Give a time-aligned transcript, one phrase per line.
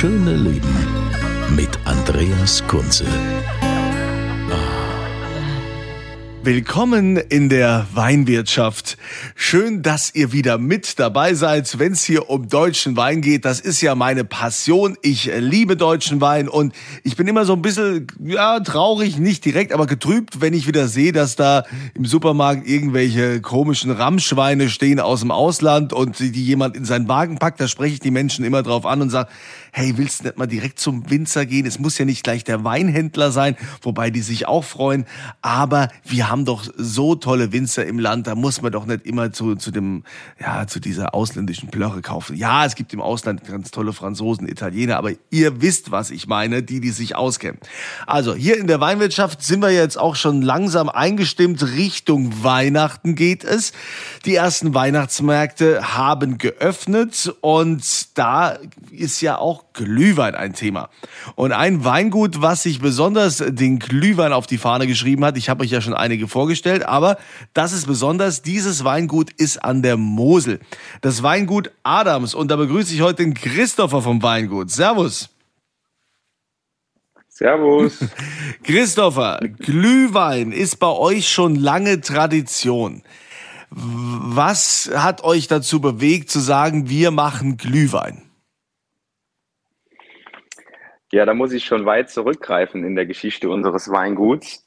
[0.00, 0.76] schöne Leben
[1.56, 3.04] mit Andreas Kunze.
[6.44, 8.96] Willkommen in der Weinwirtschaft.
[9.34, 13.44] Schön, dass ihr wieder mit dabei seid, wenn es hier um deutschen Wein geht.
[13.44, 14.96] Das ist ja meine Passion.
[15.02, 19.72] Ich liebe deutschen Wein und ich bin immer so ein bisschen, ja, traurig, nicht direkt,
[19.72, 25.20] aber getrübt, wenn ich wieder sehe, dass da im Supermarkt irgendwelche komischen Ramschweine stehen aus
[25.20, 27.60] dem Ausland und die jemand in seinen Wagen packt.
[27.60, 29.28] Da spreche ich die Menschen immer drauf an und sage,
[29.72, 31.66] hey, willst du nicht mal direkt zum Winzer gehen?
[31.66, 35.06] Es muss ja nicht gleich der Weinhändler sein, wobei die sich auch freuen.
[35.42, 39.32] Aber wir haben doch so tolle Winzer im Land, da muss man doch nicht immer
[39.32, 40.04] zu, zu dem,
[40.40, 42.36] ja, zu dieser ausländischen Plörre kaufen.
[42.36, 46.62] Ja, es gibt im Ausland ganz tolle Franzosen, Italiener, aber ihr wisst, was ich meine,
[46.62, 47.60] die, die sich auskennen.
[48.06, 51.62] Also, hier in der Weinwirtschaft sind wir jetzt auch schon langsam eingestimmt.
[51.62, 53.72] Richtung Weihnachten geht es.
[54.24, 58.58] Die ersten Weihnachtsmärkte haben geöffnet und da
[58.90, 60.90] ist ja auch Glühwein ein Thema.
[61.34, 65.64] Und ein Weingut, was sich besonders den Glühwein auf die Fahne geschrieben hat, ich habe
[65.64, 67.18] euch ja schon einige vorgestellt, aber
[67.54, 70.60] das ist besonders, dieses Weingut ist an der Mosel.
[71.00, 74.70] Das Weingut Adams und da begrüße ich heute den Christopher vom Weingut.
[74.70, 75.30] Servus.
[77.28, 77.98] Servus.
[78.64, 83.02] Christopher, Glühwein ist bei euch schon lange Tradition.
[83.70, 88.27] Was hat euch dazu bewegt zu sagen, wir machen Glühwein?
[91.12, 94.66] Ja, da muss ich schon weit zurückgreifen in der Geschichte unseres Weinguts.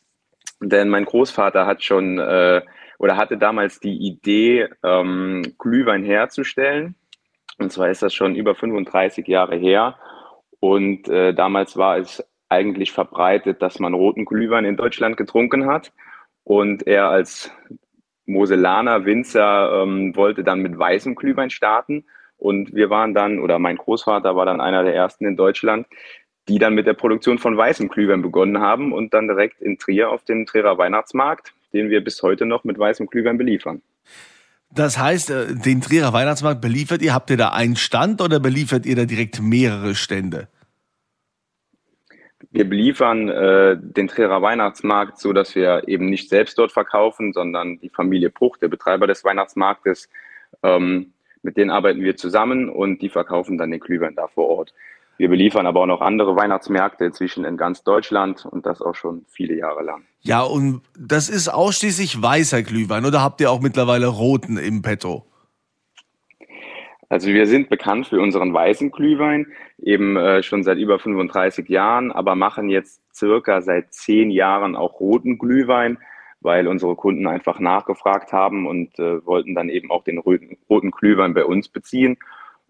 [0.59, 2.62] Denn mein Großvater hat schon äh,
[2.97, 6.96] oder hatte damals die Idee, ähm, Glühwein herzustellen.
[7.57, 9.97] Und zwar ist das schon über 35 Jahre her.
[10.59, 15.91] Und äh, damals war es eigentlich verbreitet, dass man roten Glühwein in Deutschland getrunken hat.
[16.44, 17.52] Und er als
[18.25, 22.06] Moselaner Winzer ähm, wollte dann mit weißem Glühwein starten.
[22.38, 25.88] Und wir waren dann, oder mein Großvater war dann einer der ersten in Deutschland,
[26.47, 30.09] die dann mit der Produktion von weißem Glühwein begonnen haben und dann direkt in Trier
[30.09, 33.81] auf dem Trierer Weihnachtsmarkt, den wir bis heute noch mit weißem Glühwein beliefern.
[34.74, 38.85] Das heißt, äh, den Trierer Weihnachtsmarkt beliefert ihr, habt ihr da einen Stand oder beliefert
[38.85, 40.47] ihr da direkt mehrere Stände?
[42.52, 47.79] Wir beliefern äh, den Trierer Weihnachtsmarkt so, dass wir eben nicht selbst dort verkaufen, sondern
[47.79, 50.09] die Familie Bruch, der Betreiber des Weihnachtsmarktes,
[50.63, 51.13] ähm,
[51.44, 54.73] mit denen arbeiten wir zusammen und die verkaufen dann den Glühwein da vor Ort.
[55.17, 59.25] Wir beliefern aber auch noch andere Weihnachtsmärkte inzwischen in ganz Deutschland und das auch schon
[59.29, 60.03] viele Jahre lang.
[60.22, 65.25] Ja, und das ist ausschließlich weißer Glühwein oder habt ihr auch mittlerweile roten im Petto?
[67.11, 69.47] Also wir sind bekannt für unseren weißen Glühwein,
[69.81, 75.01] eben äh, schon seit über 35 Jahren, aber machen jetzt circa seit zehn Jahren auch
[75.01, 75.97] roten Glühwein,
[76.39, 80.91] weil unsere Kunden einfach nachgefragt haben und äh, wollten dann eben auch den roten, roten
[80.91, 82.17] Glühwein bei uns beziehen.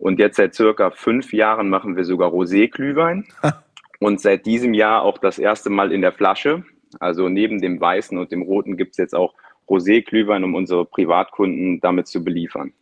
[0.01, 3.27] Und jetzt seit circa fünf Jahren machen wir sogar Rosé-Glühwein.
[3.99, 6.65] und seit diesem Jahr auch das erste Mal in der Flasche.
[6.99, 9.35] Also neben dem weißen und dem roten gibt es jetzt auch
[9.69, 12.73] Rosé-Glühwein, um unsere Privatkunden damit zu beliefern.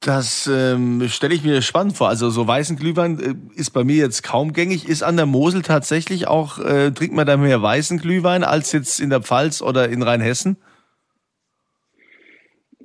[0.00, 2.08] Das ähm, stelle ich mir spannend vor.
[2.08, 4.86] Also so weißen Glühwein äh, ist bei mir jetzt kaum gängig.
[4.86, 9.00] Ist an der Mosel tatsächlich auch, äh, trinkt man da mehr weißen Glühwein als jetzt
[9.00, 10.58] in der Pfalz oder in Rheinhessen?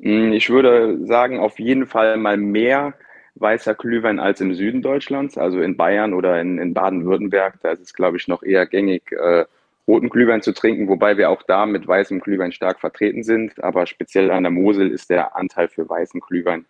[0.01, 2.93] Hm, ich würde sagen, auf jeden Fall mal mehr
[3.39, 7.59] weißer Glühwein als im Süden Deutschlands, also in Bayern oder in, in Baden-Württemberg.
[7.61, 9.45] Da ist es, glaube ich, noch eher gängig, äh,
[9.87, 13.63] roten Glühwein zu trinken, wobei wir auch da mit weißem Glühwein stark vertreten sind.
[13.63, 16.65] Aber speziell an der Mosel ist der Anteil für weißen Glühwein,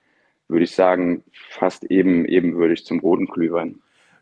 [0.48, 3.80] würde ich sagen, fast eben ebenwürdig zum roten Glühwein.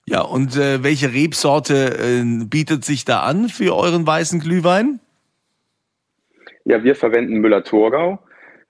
[0.08, 5.00] Ja, und äh, welche Rebsorte äh, bietet sich da an für euren weißen Glühwein?
[6.64, 8.20] Ja, wir verwenden Müller-Thurgau.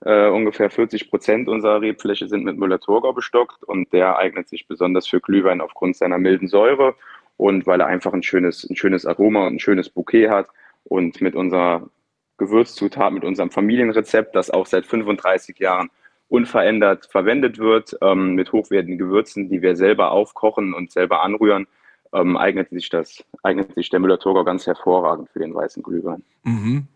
[0.06, 5.08] Äh, ungefähr 40 Prozent unserer Rebfläche sind mit Müller-Thurgau bestockt und der eignet sich besonders
[5.08, 6.94] für Glühwein aufgrund seiner milden Säure
[7.36, 10.46] und weil er einfach ein schönes, ein schönes Aroma und ein schönes Bouquet hat.
[10.84, 11.90] Und mit unserer
[12.38, 15.90] Gewürzzutat, mit unserem Familienrezept, das auch seit 35 Jahren
[16.28, 21.66] unverändert verwendet wird, ähm, mit hochwertigen Gewürzen, die wir selber aufkochen und selber anrühren,
[22.12, 26.22] ähm, eignet sich das eignet sich der Müller-Thurgau ganz hervorragend für den weißen Glühwein.
[26.44, 26.86] Mhm.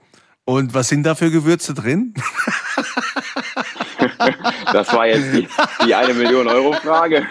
[0.44, 2.14] Und was sind da für Gewürze drin?
[4.72, 5.48] das war jetzt die,
[5.86, 7.26] die eine Million Euro Frage.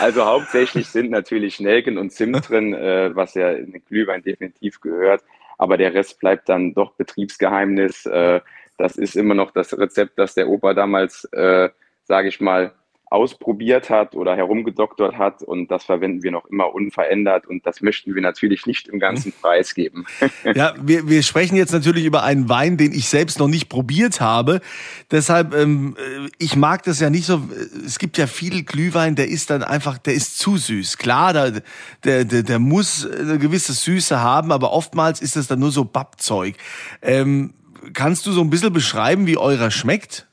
[0.00, 4.80] Also hauptsächlich sind natürlich Nelken und Zimt drin, äh, was ja in den Glühwein definitiv
[4.80, 5.22] gehört.
[5.58, 8.06] Aber der Rest bleibt dann doch Betriebsgeheimnis.
[8.06, 8.40] Äh,
[8.78, 11.68] das ist immer noch das Rezept, das der Opa damals, äh,
[12.04, 12.72] sage ich mal,
[13.14, 18.14] ausprobiert hat oder herumgedoktert hat und das verwenden wir noch immer unverändert und das möchten
[18.14, 19.32] wir natürlich nicht im ganzen.
[19.44, 20.06] Preis geben.
[20.54, 24.20] Ja, wir, wir sprechen jetzt natürlich über einen Wein, den ich selbst noch nicht probiert
[24.20, 24.60] habe.
[25.10, 25.96] Deshalb, ähm,
[26.38, 27.42] ich mag das ja nicht so.
[27.84, 30.96] Es gibt ja viel Glühwein, der ist dann einfach, der ist zu süß.
[30.96, 31.62] Klar, der,
[32.24, 36.56] der, der, muss eine gewisse Süße haben, aber oftmals ist es dann nur so Bappzeug.
[37.02, 37.52] Ähm,
[37.92, 40.26] kannst du so ein bisschen beschreiben, wie eurer schmeckt?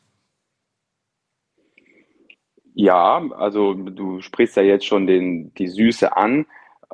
[2.74, 6.46] Ja, also du sprichst ja jetzt schon den, die Süße an.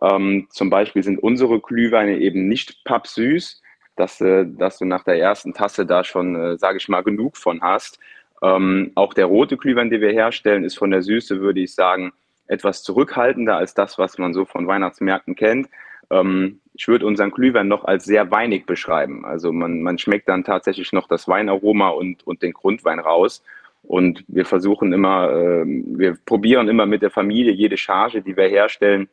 [0.01, 3.61] Ähm, zum Beispiel sind unsere Glühweine eben nicht pappsüß,
[3.95, 7.37] dass, äh, dass du nach der ersten Tasse da schon, äh, sage ich mal, genug
[7.37, 7.99] von hast.
[8.41, 12.13] Ähm, auch der rote Glühwein, den wir herstellen, ist von der Süße, würde ich sagen,
[12.47, 15.67] etwas zurückhaltender als das, was man so von Weihnachtsmärkten kennt.
[16.09, 19.25] Ähm, ich würde unseren Glühwein noch als sehr weinig beschreiben.
[19.25, 23.43] Also man, man schmeckt dann tatsächlich noch das Weinaroma und, und den Grundwein raus.
[23.87, 28.47] Und wir versuchen immer, äh, wir probieren immer mit der Familie jede Charge, die wir
[28.49, 29.07] herstellen,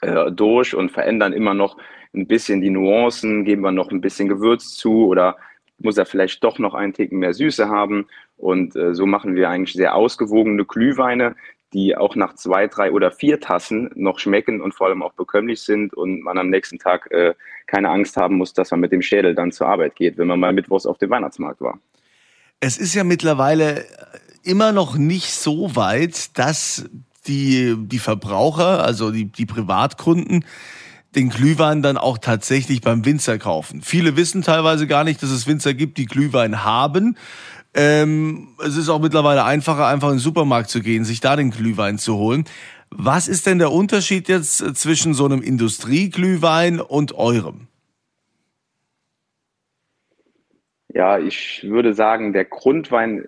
[0.00, 1.76] äh, durch und verändern immer noch
[2.14, 5.36] ein bisschen die Nuancen, geben wir noch ein bisschen Gewürz zu oder
[5.78, 8.06] muss er vielleicht doch noch einen Ticken mehr Süße haben.
[8.38, 11.36] Und äh, so machen wir eigentlich sehr ausgewogene Glühweine,
[11.74, 15.60] die auch nach zwei, drei oder vier Tassen noch schmecken und vor allem auch bekömmlich
[15.60, 17.34] sind und man am nächsten Tag äh,
[17.66, 20.40] keine Angst haben muss, dass man mit dem Schädel dann zur Arbeit geht, wenn man
[20.40, 21.78] mal mittwochs auf dem Weihnachtsmarkt war.
[22.60, 23.84] Es ist ja mittlerweile
[24.42, 26.84] immer noch nicht so weit, dass
[27.26, 30.44] die, die Verbraucher, also die, die Privatkunden,
[31.14, 33.82] den Glühwein dann auch tatsächlich beim Winzer kaufen.
[33.82, 37.16] Viele wissen teilweise gar nicht, dass es Winzer gibt, die Glühwein haben.
[37.74, 41.50] Ähm, es ist auch mittlerweile einfacher, einfach in den Supermarkt zu gehen, sich da den
[41.50, 42.44] Glühwein zu holen.
[42.90, 47.68] Was ist denn der Unterschied jetzt zwischen so einem Industrieglühwein und eurem?
[50.96, 53.26] Ja, ich würde sagen, der Grundwein,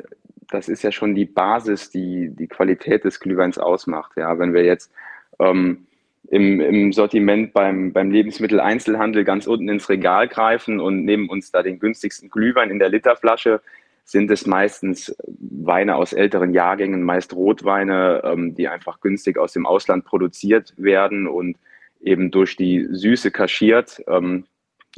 [0.51, 4.13] das ist ja schon die Basis, die die Qualität des Glühweins ausmacht.
[4.17, 4.91] Ja, wenn wir jetzt
[5.39, 5.87] ähm,
[6.31, 11.63] im, im Sortiment beim, beim Lebensmitteleinzelhandel ganz unten ins Regal greifen und nehmen uns da
[11.63, 13.61] den günstigsten Glühwein in der Literflasche,
[14.03, 19.67] sind es meistens Weine aus älteren Jahrgängen, meist Rotweine, ähm, die einfach günstig aus dem
[19.67, 21.59] Ausland produziert werden und
[22.01, 24.03] eben durch die Süße kaschiert.
[24.09, 24.47] Ähm,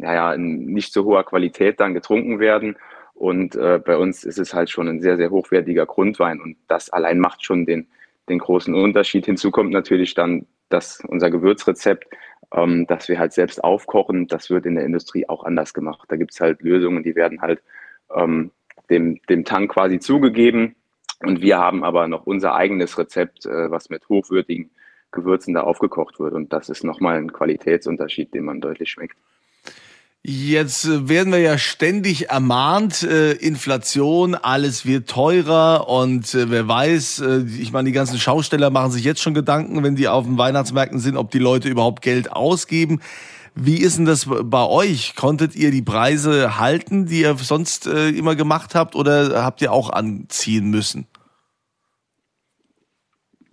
[0.01, 2.77] naja, in nicht so hoher Qualität dann getrunken werden.
[3.15, 6.41] Und äh, bei uns ist es halt schon ein sehr, sehr hochwertiger Grundwein.
[6.41, 7.87] Und das allein macht schon den,
[8.29, 9.27] den großen Unterschied.
[9.27, 12.07] Hinzu kommt natürlich dann dass unser Gewürzrezept,
[12.55, 14.27] ähm, das wir halt selbst aufkochen.
[14.27, 16.09] Das wird in der Industrie auch anders gemacht.
[16.09, 17.61] Da gibt es halt Lösungen, die werden halt
[18.15, 18.51] ähm,
[18.89, 20.77] dem, dem Tank quasi zugegeben.
[21.23, 24.71] Und wir haben aber noch unser eigenes Rezept, äh, was mit hochwürdigen
[25.11, 26.33] Gewürzen da aufgekocht wird.
[26.33, 29.19] Und das ist nochmal ein Qualitätsunterschied, den man deutlich schmeckt.
[30.23, 36.69] Jetzt äh, werden wir ja ständig ermahnt, äh, Inflation, alles wird teurer und äh, wer
[36.69, 40.27] weiß, äh, ich meine, die ganzen Schausteller machen sich jetzt schon Gedanken, wenn die auf
[40.27, 43.01] den Weihnachtsmärkten sind, ob die Leute überhaupt Geld ausgeben.
[43.55, 45.17] Wie ist denn das bei euch?
[45.17, 49.73] Konntet ihr die Preise halten, die ihr sonst äh, immer gemacht habt oder habt ihr
[49.73, 51.07] auch anziehen müssen?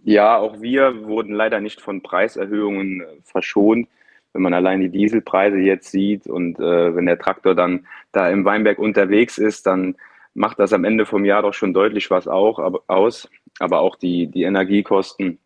[0.04, 3.88] Ja, auch wir wurden leider nicht von Preiserhöhungen äh, verschont
[4.34, 8.46] wenn man allein die Dieselpreise jetzt sieht und äh, wenn der Traktor dann da im
[8.46, 9.96] Weinberg unterwegs ist, dann
[10.34, 13.30] macht das am Ende vom Jahr doch schon deutlich was auch, aber, aus.
[13.60, 15.40] Aber auch die, die Energiekosten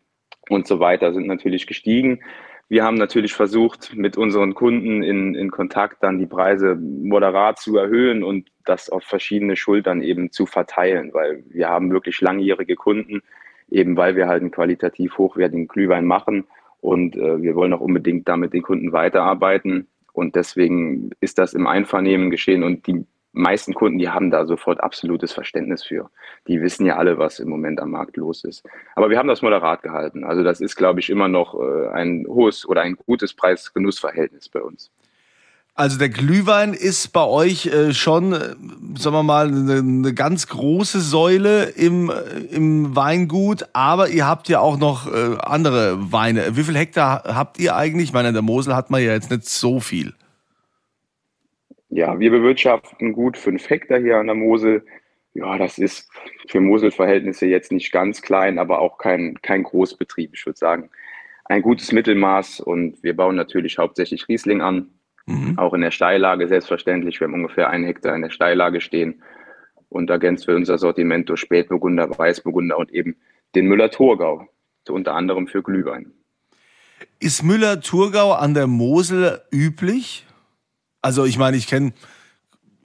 [0.50, 2.20] und so weiter sind natürlich gestiegen.
[2.68, 7.76] Wir haben natürlich versucht, mit unseren Kunden in, in Kontakt dann die Preise moderat zu
[7.76, 13.22] erhöhen und das auf verschiedene Schultern eben zu verteilen, weil wir haben wirklich langjährige Kunden,
[13.70, 16.44] eben weil wir halt einen qualitativ hochwertigen Glühwein machen
[16.82, 19.86] und äh, wir wollen auch unbedingt damit den Kunden weiterarbeiten.
[20.12, 22.64] Und deswegen ist das im Einvernehmen geschehen.
[22.64, 26.10] Und die meisten Kunden, die haben da sofort absolutes Verständnis für.
[26.48, 28.66] Die wissen ja alle, was im Moment am Markt los ist.
[28.96, 30.24] Aber wir haben das moderat gehalten.
[30.24, 34.60] Also das ist, glaube ich, immer noch äh, ein hohes oder ein gutes Preis-Genuss-Verhältnis bei
[34.60, 34.90] uns.
[35.74, 38.38] Also der Glühwein ist bei euch äh, schon, äh,
[38.98, 44.50] sagen wir mal, eine, eine, ganz große Säule im, äh, im Weingut, aber ihr habt
[44.50, 46.56] ja auch noch äh, andere Weine.
[46.56, 48.08] Wie viel Hektar habt ihr eigentlich?
[48.08, 50.12] Ich meine, in der Mosel hat man ja jetzt nicht so viel.
[51.88, 54.84] Ja, wir bewirtschaften gut fünf Hektar hier an der Mosel.
[55.32, 56.10] Ja, das ist
[56.48, 60.32] für Moselverhältnisse jetzt nicht ganz klein, aber auch kein, kein Großbetrieb.
[60.34, 60.90] Ich würde sagen,
[61.46, 64.90] ein gutes Mittelmaß und wir bauen natürlich hauptsächlich Riesling an,
[65.26, 65.58] mhm.
[65.58, 67.20] auch in der Steillage selbstverständlich.
[67.20, 69.22] Wir haben ungefähr einen Hektar in der Steillage stehen
[69.88, 73.16] und ergänzt für unser Sortiment durch Spätburgunder, Weißburgunder und eben
[73.54, 74.48] den Müller-Thurgau,
[74.88, 76.12] unter anderem für Glühwein.
[77.20, 80.26] Ist Müller-Thurgau an der Mosel üblich?
[81.02, 81.92] Also ich meine, ich kenne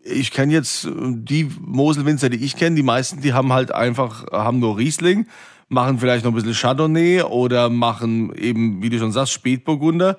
[0.03, 4.59] ich kenne jetzt die Moselwinzer, die ich kenne, die meisten, die haben halt einfach, haben
[4.59, 5.27] nur Riesling
[5.69, 10.17] machen vielleicht noch ein bisschen Chardonnay oder machen eben, wie du schon sagst, Spätburgunder.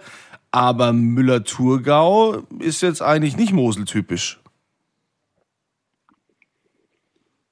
[0.50, 4.40] Aber Müller-Thurgau ist jetzt eigentlich nicht Mosel-typisch.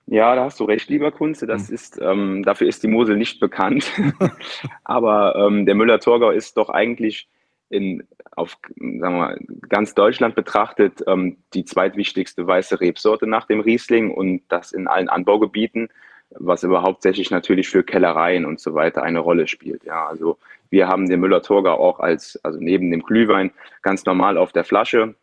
[0.06, 1.46] Ja, da hast du recht, lieber Kunze.
[1.46, 1.74] Das hm.
[1.74, 3.90] ist, ähm, dafür ist die Mosel nicht bekannt.
[4.84, 7.28] Aber ähm, der Müller-Thurgau ist doch eigentlich
[7.68, 13.60] in, auf sagen wir mal, ganz Deutschland betrachtet ähm, die zweitwichtigste weiße Rebsorte nach dem
[13.60, 15.88] Riesling und das in allen Anbaugebieten
[16.30, 19.85] was aber hauptsächlich natürlich für Kellereien und so weiter eine Rolle spielt.
[19.85, 20.38] Ja, also
[20.71, 23.52] wir haben den Müller-Thurgau auch als, also neben dem Glühwein
[23.83, 25.14] ganz normal auf der Flasche,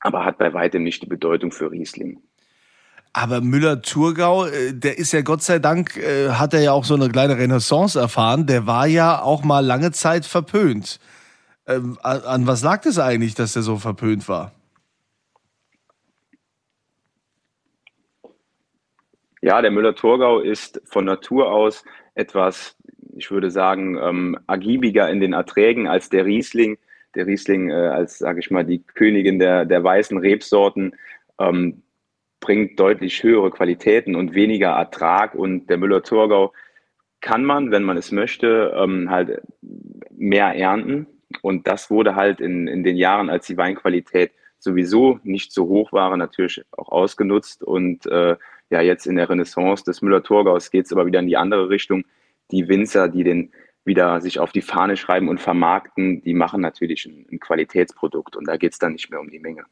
[0.00, 2.20] aber hat bei weitem nicht die Bedeutung für Riesling.
[3.12, 6.94] Aber Müller-Thurgau, äh, der ist ja Gott sei Dank, äh, hat er ja auch so
[6.94, 8.46] eine kleine Renaissance erfahren.
[8.46, 11.00] Der war ja auch mal lange Zeit verpönt.
[11.66, 14.52] Ähm, an was lag es eigentlich, dass der so verpönt war?
[19.40, 22.76] Ja, der Müller-Thurgau ist von Natur aus etwas,
[23.16, 26.78] ich würde sagen, ähm, agiebiger in den Erträgen als der Riesling.
[27.14, 30.96] Der Riesling äh, als, sage ich mal, die Königin der, der weißen Rebsorten
[31.38, 31.82] ähm,
[32.40, 35.34] bringt deutlich höhere Qualitäten und weniger Ertrag.
[35.34, 36.52] Und der Müller-Thurgau
[37.20, 39.40] kann man, wenn man es möchte, ähm, halt
[40.10, 41.06] mehr ernten.
[41.42, 45.92] Und das wurde halt in, in den Jahren, als die Weinqualität sowieso nicht so hoch
[45.92, 48.36] war, natürlich auch ausgenutzt und äh,
[48.70, 52.04] ja, jetzt in der Renaissance des Müller-Thurgaus geht es aber wieder in die andere Richtung.
[52.50, 53.52] Die Winzer, die den
[53.84, 58.46] wieder sich auf die Fahne schreiben und vermarkten, die machen natürlich ein, ein Qualitätsprodukt und
[58.46, 59.64] da geht es dann nicht mehr um die Menge.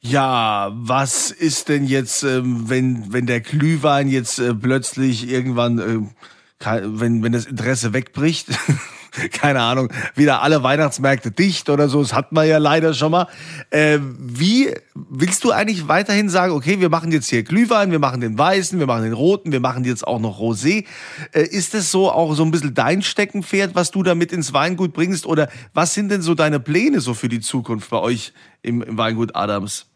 [0.00, 6.80] Ja, was ist denn jetzt, ähm, wenn, wenn der Glühwein jetzt äh, plötzlich irgendwann, äh,
[6.84, 8.48] wenn, wenn das Interesse wegbricht?
[9.32, 12.00] keine Ahnung, wieder alle Weihnachtsmärkte dicht oder so.
[12.00, 13.28] Das hat man ja leider schon mal.
[13.70, 18.20] Äh, wie willst du eigentlich weiterhin sagen, okay, wir machen jetzt hier Glühwein, wir machen
[18.20, 20.84] den weißen, wir machen den roten, wir machen jetzt auch noch Rosé.
[21.32, 24.52] Äh, ist das so auch so ein bisschen dein Steckenpferd, was du da mit ins
[24.52, 25.26] Weingut bringst?
[25.26, 28.32] Oder was sind denn so deine Pläne so für die Zukunft bei euch
[28.62, 29.86] im, im Weingut Adams?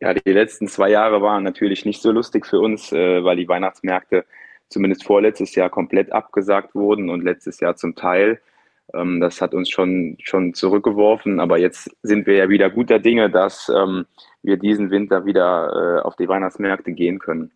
[0.00, 3.48] Ja, die letzten zwei Jahre waren natürlich nicht so lustig für uns, äh, weil die
[3.48, 4.24] Weihnachtsmärkte
[4.68, 8.40] zumindest vorletztes Jahr komplett abgesagt wurden und letztes Jahr zum Teil.
[8.92, 13.30] Ähm, das hat uns schon, schon zurückgeworfen, aber jetzt sind wir ja wieder guter Dinge,
[13.30, 14.06] dass ähm,
[14.42, 17.50] wir diesen Winter wieder äh, auf die Weihnachtsmärkte gehen können.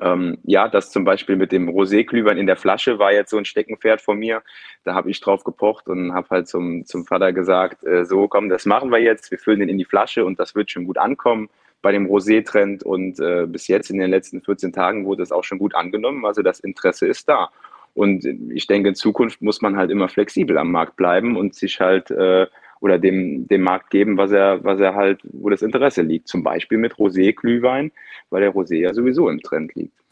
[0.00, 3.44] Ähm, ja, das zum Beispiel mit dem Rosé-Glühwein in der Flasche war jetzt so ein
[3.44, 4.42] Steckenpferd von mir.
[4.84, 8.48] Da habe ich drauf gepocht und habe halt zum, zum Vater gesagt, äh, so komm,
[8.48, 9.30] das machen wir jetzt.
[9.30, 11.48] Wir füllen den in die Flasche und das wird schon gut ankommen
[11.84, 15.44] bei dem Rosé-Trend und äh, bis jetzt in den letzten 14 Tagen wurde es auch
[15.44, 16.24] schon gut angenommen.
[16.24, 17.50] Also das Interesse ist da.
[17.92, 21.80] Und ich denke, in Zukunft muss man halt immer flexibel am Markt bleiben und sich
[21.80, 22.46] halt äh,
[22.80, 26.26] oder dem, dem Markt geben, was er, was er halt, wo das Interesse liegt.
[26.26, 27.92] Zum Beispiel mit Rosé-Glühwein,
[28.30, 30.03] weil der Rosé ja sowieso im Trend liegt.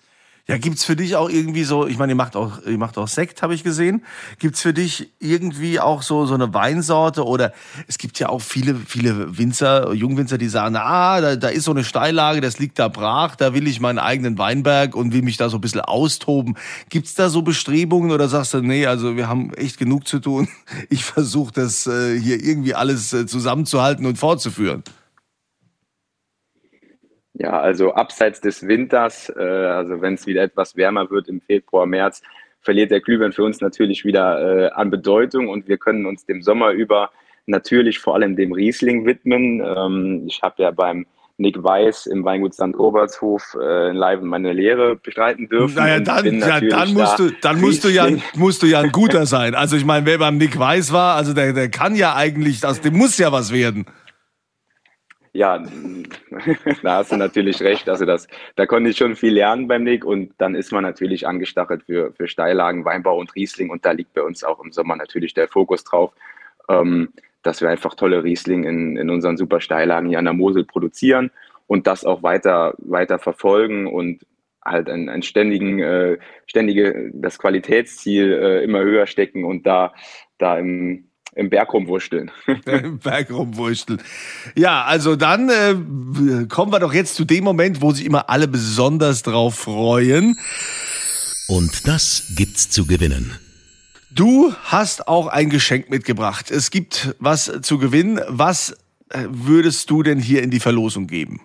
[0.49, 3.07] Ja, gibt's für dich auch irgendwie so, ich meine, ihr macht auch, ihr macht auch
[3.07, 4.05] Sekt, habe ich gesehen.
[4.41, 7.53] Gibt's für dich irgendwie auch so, so eine Weinsorte oder
[7.87, 11.71] es gibt ja auch viele, viele Winzer, Jungwinzer, die sagen, ah, da, da ist so
[11.71, 15.37] eine Steillage, das liegt da brach, da will ich meinen eigenen Weinberg und will mich
[15.37, 16.57] da so ein bisschen austoben.
[16.89, 20.49] Gibt's da so Bestrebungen oder sagst du, nee, also wir haben echt genug zu tun.
[20.89, 24.83] Ich versuche das äh, hier irgendwie alles äh, zusammenzuhalten und fortzuführen?
[27.43, 31.87] Ja, also abseits des Winters, äh, also wenn es wieder etwas wärmer wird im Februar,
[31.87, 32.23] März,
[32.61, 36.41] verliert der Glühwein für uns natürlich wieder äh, an Bedeutung und wir können uns dem
[36.41, 37.11] Sommer über
[37.47, 39.61] natürlich vor allem dem Riesling widmen.
[39.61, 41.05] Ähm, ich habe ja beim
[41.37, 42.77] Nick Weiß im Weingut St.
[42.79, 45.75] Obertshof äh, live meine Lehre bestreiten dürfen.
[45.75, 48.07] Naja, dann, ja, dann musst du, dann musst du ja,
[48.37, 49.57] musst du ja ein guter sein.
[49.57, 52.81] Also ich meine, wer beim Nick Weiß war, also der, der kann ja eigentlich, aus
[52.81, 53.87] dem muss ja was werden.
[55.35, 55.65] Ja,
[56.83, 57.89] da hast du natürlich recht.
[57.89, 61.27] Also das, da konnte ich schon viel lernen beim Nick und dann ist man natürlich
[61.27, 64.95] angestachelt für, für Steillagen, Weinbau und Riesling und da liegt bei uns auch im Sommer
[64.95, 66.13] natürlich der Fokus drauf,
[66.69, 70.65] ähm, dass wir einfach tolle Riesling in, in unseren super Steillagen hier an der Mosel
[70.65, 71.31] produzieren
[71.67, 74.27] und das auch weiter, weiter verfolgen und
[74.63, 79.95] halt ein, ein ständigen, äh, ständige, das Qualitätsziel äh, immer höher stecken und da,
[80.37, 82.31] da im, im Berg rumwurschteln.
[82.67, 84.03] Im Berg rumwurschteln.
[84.55, 88.49] Ja, also dann äh, kommen wir doch jetzt zu dem Moment, wo sich immer alle
[88.49, 90.37] besonders drauf freuen.
[91.49, 93.39] Und das gibt's zu gewinnen.
[94.11, 96.51] Du hast auch ein Geschenk mitgebracht.
[96.51, 98.21] Es gibt was zu gewinnen.
[98.29, 98.77] Was
[99.09, 101.41] äh, würdest du denn hier in die Verlosung geben?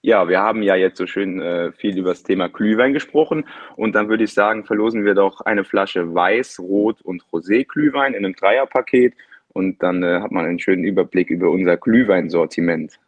[0.00, 3.96] Ja, wir haben ja jetzt so schön äh, viel über das Thema Glühwein gesprochen und
[3.96, 8.24] dann würde ich sagen, verlosen wir doch eine Flasche Weiß, Rot und Rosé Glühwein in
[8.24, 9.14] einem Dreierpaket
[9.48, 13.00] und dann äh, hat man einen schönen Überblick über unser Glühweinsortiment.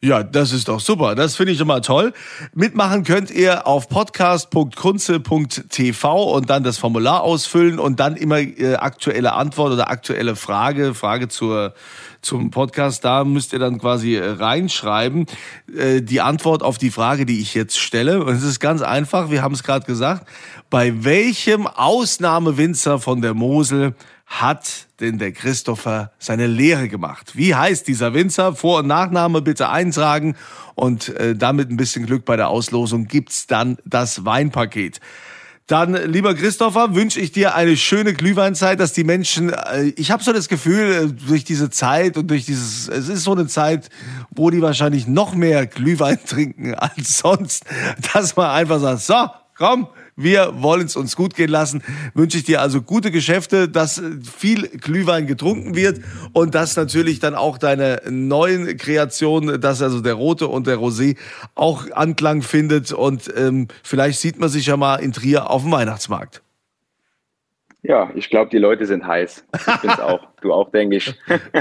[0.00, 1.16] Ja, das ist doch super.
[1.16, 2.12] Das finde ich immer toll.
[2.54, 9.32] Mitmachen könnt ihr auf podcast.kunze.tv und dann das Formular ausfüllen und dann immer äh, aktuelle
[9.32, 11.74] Antwort oder aktuelle Frage, Frage zur,
[12.22, 13.04] zum Podcast.
[13.04, 15.26] Da müsst ihr dann quasi äh, reinschreiben
[15.76, 18.22] äh, die Antwort auf die Frage, die ich jetzt stelle.
[18.22, 19.32] Und es ist ganz einfach.
[19.32, 20.28] Wir haben es gerade gesagt.
[20.70, 23.96] Bei welchem Ausnahmewinzer von der Mosel
[24.28, 27.32] hat denn der Christopher seine Lehre gemacht?
[27.34, 28.54] Wie heißt dieser Winzer?
[28.54, 30.36] Vor- und Nachname bitte eintragen
[30.74, 35.00] und äh, damit ein bisschen Glück bei der Auslosung gibt's dann das Weinpaket.
[35.66, 40.22] Dann, lieber Christopher, wünsche ich dir eine schöne Glühweinzeit, dass die Menschen, äh, ich habe
[40.22, 43.90] so das Gefühl, äh, durch diese Zeit und durch dieses, es ist so eine Zeit,
[44.30, 47.64] wo die wahrscheinlich noch mehr Glühwein trinken als sonst,
[48.14, 51.82] dass man einfach sagt, so, komm, wir wollen es uns gut gehen lassen.
[52.14, 54.00] Wünsche ich dir also gute Geschäfte, dass
[54.36, 56.00] viel Glühwein getrunken wird
[56.32, 61.16] und dass natürlich dann auch deine neuen Kreationen, dass also der rote und der Rosé
[61.54, 65.72] auch Anklang findet und ähm, vielleicht sieht man sich ja mal in Trier auf dem
[65.72, 66.42] Weihnachtsmarkt.
[67.82, 69.44] Ja, ich glaube, die Leute sind heiß.
[69.54, 70.20] Ich bin's auch.
[70.40, 71.12] Du auch, denke ich.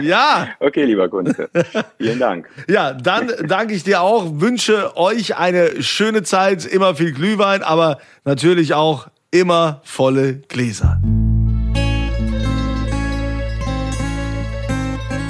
[0.03, 0.49] Ja.
[0.59, 1.49] okay, lieber Kunze.
[1.97, 2.47] Vielen Dank.
[2.69, 4.39] Ja, dann danke ich dir auch.
[4.39, 11.01] Wünsche euch eine schöne Zeit, immer viel Glühwein, aber natürlich auch immer volle Gläser.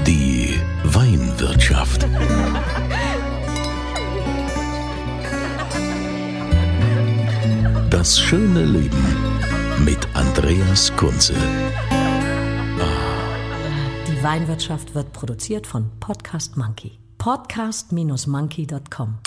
[0.06, 2.06] Die Weinwirtschaft.
[7.90, 9.27] Das schöne Leben
[9.88, 11.34] mit Andreas Kunze.
[14.06, 17.00] Die Weinwirtschaft wird produziert von Podcast Monkey.
[17.18, 19.20] Podcast-monkey.com.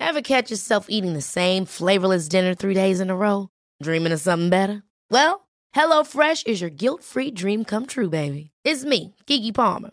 [0.00, 3.50] Ever catch yourself eating the same flavorless dinner three days in a row?
[3.80, 4.82] Dreaming of something better?
[5.12, 8.50] Well, HelloFresh is your guilt-free dream come true, baby.
[8.64, 9.92] It's me, Kiki Palmer.